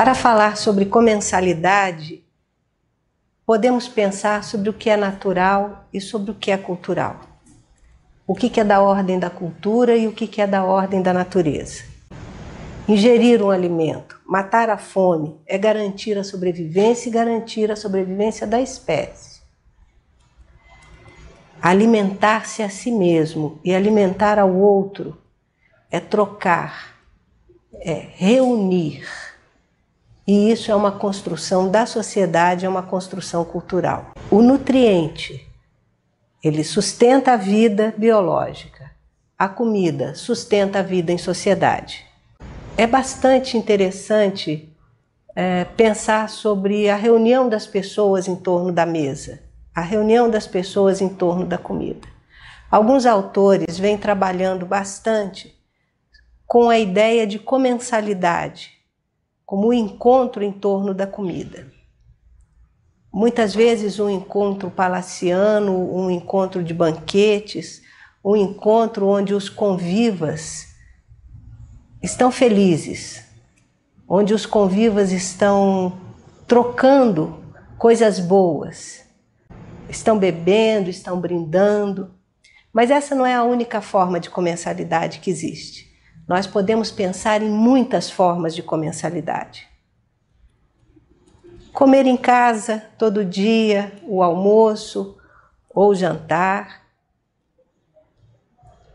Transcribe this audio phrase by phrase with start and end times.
[0.00, 2.24] Para falar sobre comensalidade,
[3.44, 7.20] podemos pensar sobre o que é natural e sobre o que é cultural.
[8.26, 11.84] O que é da ordem da cultura e o que é da ordem da natureza.
[12.88, 18.58] Ingerir um alimento, matar a fome, é garantir a sobrevivência e garantir a sobrevivência da
[18.58, 19.42] espécie.
[21.60, 25.20] Alimentar-se a si mesmo e alimentar ao outro
[25.90, 26.96] é trocar,
[27.82, 29.29] é reunir
[30.30, 34.12] e isso é uma construção da sociedade, é uma construção cultural.
[34.30, 35.44] O nutriente,
[36.40, 38.92] ele sustenta a vida biológica.
[39.36, 42.06] A comida sustenta a vida em sociedade.
[42.76, 44.72] É bastante interessante
[45.34, 49.40] é, pensar sobre a reunião das pessoas em torno da mesa,
[49.74, 52.06] a reunião das pessoas em torno da comida.
[52.70, 55.58] Alguns autores vêm trabalhando bastante
[56.46, 58.79] com a ideia de comensalidade,
[59.50, 61.66] como o encontro em torno da comida.
[63.12, 67.82] Muitas vezes um encontro palaciano, um encontro de banquetes,
[68.24, 70.68] um encontro onde os convivas
[72.00, 73.24] estão felizes,
[74.08, 75.98] onde os convivas estão
[76.46, 77.42] trocando
[77.76, 79.04] coisas boas,
[79.88, 82.14] estão bebendo, estão brindando.
[82.72, 85.89] Mas essa não é a única forma de comensalidade que existe.
[86.30, 89.68] Nós podemos pensar em muitas formas de comensalidade.
[91.72, 95.18] Comer em casa todo dia, o almoço
[95.68, 96.82] ou jantar.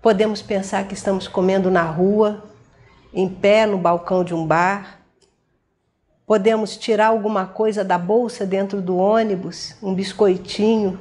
[0.00, 2.44] Podemos pensar que estamos comendo na rua,
[3.12, 5.00] em pé no balcão de um bar.
[6.24, 10.96] Podemos tirar alguma coisa da bolsa dentro do ônibus, um biscoitinho,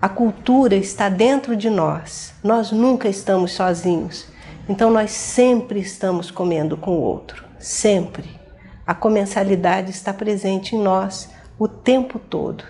[0.00, 2.32] a cultura está dentro de nós.
[2.42, 4.26] Nós nunca estamos sozinhos.
[4.66, 8.40] Então nós sempre estamos comendo com o outro, sempre.
[8.86, 11.28] A comensalidade está presente em nós
[11.58, 12.64] o tempo todo.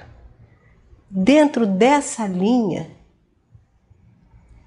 [1.08, 2.90] Dentro dessa linha,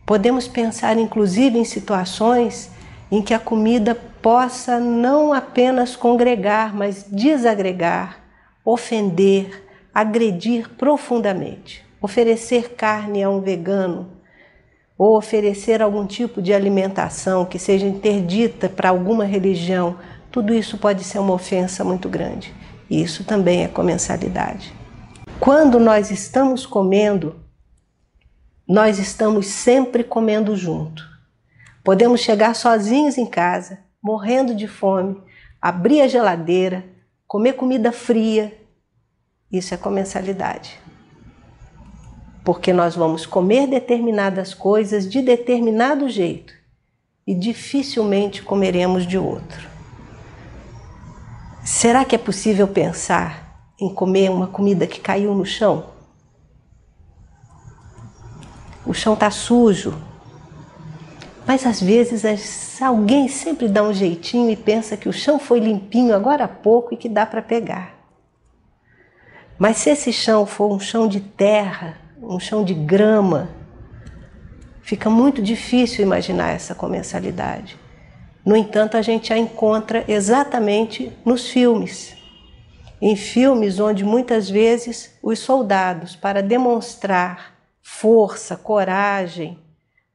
[0.06, 2.72] podemos pensar inclusive em situações
[3.12, 8.20] em que a comida possa não apenas congregar, mas desagregar,
[8.64, 14.12] ofender, agredir profundamente oferecer carne a um vegano
[14.98, 19.98] ou oferecer algum tipo de alimentação que seja interdita para alguma religião,
[20.30, 22.54] tudo isso pode ser uma ofensa muito grande.
[22.90, 24.74] E isso também é comensalidade.
[25.40, 27.38] Quando nós estamos comendo,
[28.68, 31.08] nós estamos sempre comendo junto.
[31.86, 35.22] Podemos chegar sozinhos em casa, morrendo de fome,
[35.62, 36.84] abrir a geladeira,
[37.26, 38.54] comer comida fria.
[39.50, 40.83] Isso é comensalidade
[42.44, 46.54] porque nós vamos comer determinadas coisas de determinado jeito
[47.26, 49.70] e dificilmente comeremos de outro.
[51.64, 55.92] Será que é possível pensar em comer uma comida que caiu no chão?
[58.86, 59.98] O chão está sujo,
[61.48, 66.14] mas às vezes alguém sempre dá um jeitinho e pensa que o chão foi limpinho
[66.14, 67.96] agora há pouco e que dá para pegar.
[69.58, 73.50] Mas se esse chão for um chão de terra, um chão de grama.
[74.82, 77.78] Fica muito difícil imaginar essa comensalidade.
[78.46, 82.16] No entanto, a gente a encontra exatamente nos filmes.
[83.02, 89.60] Em filmes onde muitas vezes os soldados, para demonstrar força, coragem,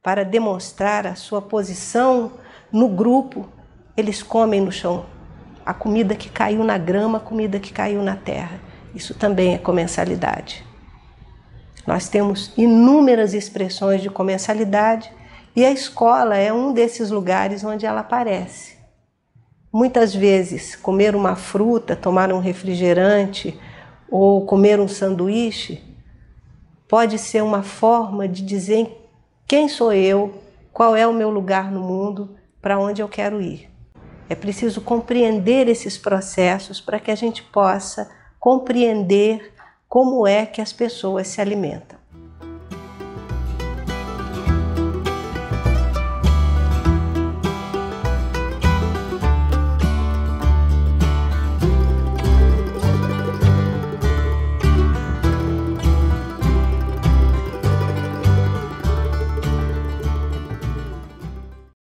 [0.01, 2.33] para demonstrar a sua posição
[2.71, 3.47] no grupo,
[3.95, 5.05] eles comem no chão
[5.65, 8.59] a comida que caiu na grama, a comida que caiu na terra.
[8.95, 10.68] Isso também é comensalidade.
[11.85, 15.11] Nós temos inúmeras expressões de comensalidade
[15.55, 18.77] e a escola é um desses lugares onde ela aparece.
[19.71, 23.59] Muitas vezes, comer uma fruta, tomar um refrigerante
[24.09, 25.83] ou comer um sanduíche
[26.87, 28.99] pode ser uma forma de dizer
[29.47, 30.33] quem sou eu,
[30.73, 33.69] qual é o meu lugar no mundo, para onde eu quero ir.
[34.27, 38.09] É preciso compreender esses processos para que a gente possa
[38.39, 39.53] compreender
[39.89, 41.98] como é que as pessoas se alimentam.